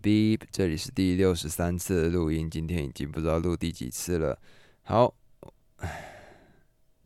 [0.00, 4.38] Beep，这里是第六十三次录音，今天已经不知道录第几次了。
[4.82, 5.12] 好，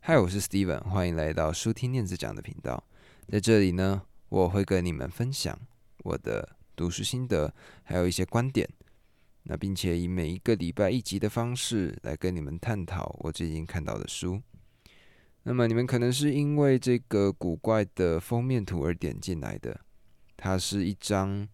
[0.01, 2.85] 嗨，我是 Steven，欢迎来到书听念子讲的频道。
[3.29, 5.59] 在这里呢，我会跟你们分享
[6.05, 8.69] 我的读书心得，还有一些观点。
[9.45, 14.43] 那并且以每一个礼拜一集的方式来跟你们探讨我最近看到的书。
[15.45, 19.81] 那么你们可能是因为这个古怪的封面图而点进来的，
[20.37, 21.49] 它是一张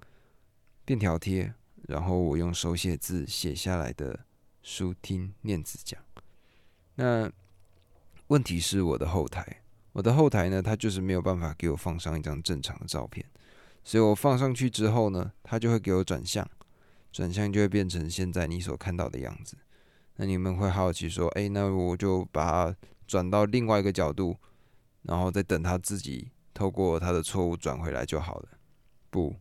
[0.88, 1.52] 便条贴，
[1.86, 4.20] 然后我用手写字写下来的
[4.62, 6.00] 书听念子讲。
[6.94, 7.30] 那
[8.28, 9.60] 问题是我的后台，
[9.92, 13.26] 我的后台呢，它就是没有办法给我放上一张正常的照片，
[13.84, 16.50] 所以我放上去之后呢，它就会给我转向。
[17.12, 19.58] 转向就会变成现在你所看到的样子。
[20.16, 24.38] 那你们会好奇说：“哎，那我就把它转到另外一个角度，
[25.02, 28.48] 然后再等它自己透过它的错误转回来就好了。”
[29.10, 29.36] 不，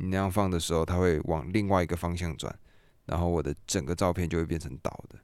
[0.00, 2.58] 你那样放的时候，它会往另外一个方向转，
[3.04, 5.18] 然后我的整个照片就会变成倒的。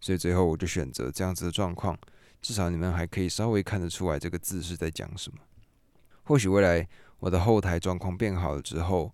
[0.00, 1.98] 所以最后我就选择这样子的状况，
[2.40, 5.38] 至少你们还可以稍微看得出来这个字是在讲什么。
[6.24, 6.86] 或许未来
[7.20, 9.12] 我的后台状况变好了之后，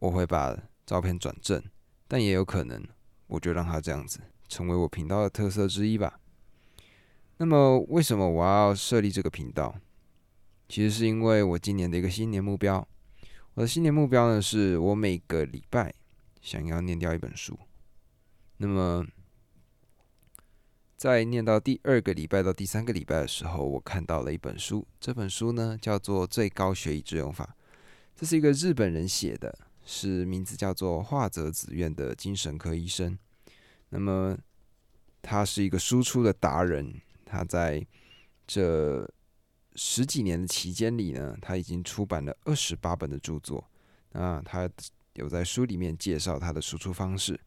[0.00, 0.56] 我会把。
[0.86, 1.60] 照片转正，
[2.06, 2.80] 但也有可能，
[3.26, 6.20] 我就让它这样子成为我频道的特色之一吧。
[7.38, 9.74] 那么，为什么我要设立这个频道？
[10.68, 12.86] 其实是因为我今年的一个新年目标。
[13.56, 15.94] 我的新年目标呢，是我每个礼拜
[16.42, 17.58] 想要念掉一本书。
[18.58, 19.02] 那么，
[20.98, 24.86] 在念到第二个礼拜到第三个礼拜的时候，我看到了一本书。
[25.00, 27.56] 这本书呢，叫做《最高学以致用法》，
[28.14, 29.58] 这是一个日本人写的。
[29.86, 33.18] 是名字叫做华泽子院的精神科医生。
[33.88, 34.36] 那么，
[35.22, 37.00] 他是一个输出的达人。
[37.24, 37.86] 他在
[38.46, 39.10] 这
[39.76, 43.70] 十几年的期间里呢，他已经出版了二十八本的著作。
[44.12, 44.68] 那他
[45.14, 47.38] 有在书里面介绍他的输出方式。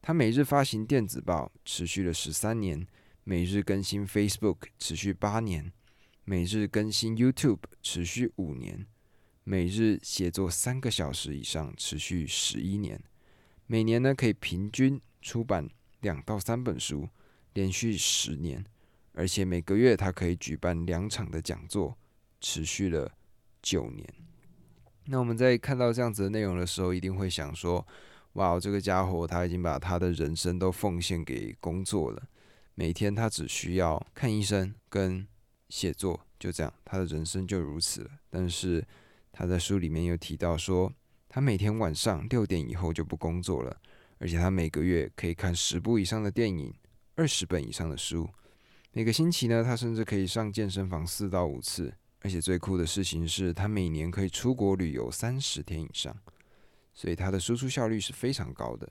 [0.00, 2.86] 他每日发行电子报，持续了十三年；
[3.24, 5.70] 每日更新 Facebook，持续八年；
[6.24, 8.86] 每日更新 YouTube，持续五年。
[9.44, 13.02] 每日写作三个小时以上，持续十一年。
[13.66, 15.68] 每年呢，可以平均出版
[16.00, 17.08] 两到三本书，
[17.54, 18.64] 连续十年。
[19.18, 21.98] 而且每个月他可以举办两场的讲座，
[22.40, 23.10] 持续了
[23.60, 24.08] 九年。
[25.06, 27.84] 那我们在看到这样子的内容的时候，一定会想说：
[28.34, 32.28] 哇，这个家伙他已经把他的人生都奉献给工作了。
[32.76, 35.26] 每天他只需要看医生跟
[35.68, 38.10] 写作，就这样，他的人生就如此了。
[38.30, 38.86] 但是
[39.32, 40.92] 他在书里面有提到说，
[41.28, 43.76] 他每天晚上六点以后就不工作了，
[44.18, 46.72] 而且他每个月可以看十部以上的电影，
[47.16, 48.30] 二十本以上的书。
[48.92, 51.94] 每个星期呢，他甚至可以上健身房四到五次。
[52.20, 56.14] 而且最酷的事情是他每年可以出国旅游三十天以上，
[56.92, 58.90] 所以他的输出效率是非常高的。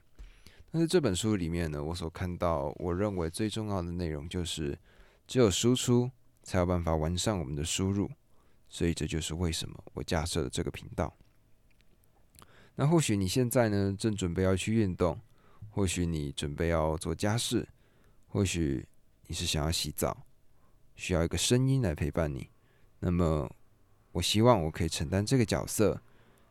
[0.72, 4.80] 但是这本书里面呢，我所看到我认为最重要的内容就是，
[5.28, 6.09] 只有输出
[6.41, 8.09] 才有办法完善我们的输入。
[8.69, 11.14] 所以这就是为什么我架设了这个频道。
[12.75, 15.19] 那或许你现在呢正准备要去运动，
[15.69, 17.68] 或许你准备要做家事，
[18.28, 18.88] 或许
[19.27, 20.25] 你是想要洗澡，
[20.95, 22.49] 需要一个声音来陪伴你。
[22.99, 23.53] 那么，
[24.13, 26.01] 我希望我可以承担这个角色，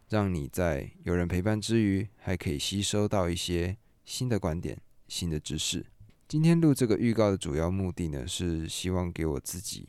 [0.09, 5.85] 让你在有人陪伴之余，还可以吸收到一些新的观点、新的知识。
[6.29, 9.89] 今天录这个预告的主要目的呢，是希望给我自己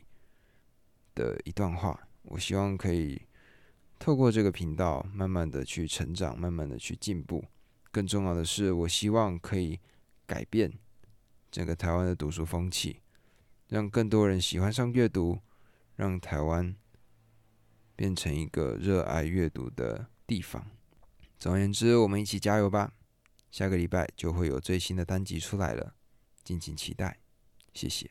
[1.14, 2.08] 的一段话。
[2.22, 3.20] 我希望可以
[3.98, 7.44] 透过这个频道，慢慢的去成长，慢慢的去进步。
[7.90, 9.78] 更重要的是，我希望可以
[10.26, 10.72] 改变
[11.50, 13.00] 整个台湾的读书风气，
[13.68, 15.40] 让更多人喜欢上阅读，
[15.96, 16.76] 让台湾
[17.96, 20.66] 变成一个热爱阅读的地方。
[21.38, 22.92] 总而言之，我们一起加油吧！
[23.50, 25.94] 下个礼拜就会有最新的单集出来了，
[26.44, 27.18] 敬请期待。
[27.72, 28.10] 谢谢。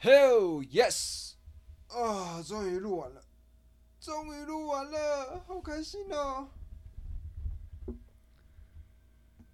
[0.00, 1.32] Hell yes！
[1.88, 3.22] 啊，终于录完了，
[4.00, 6.48] 终于录完了，好开心哦！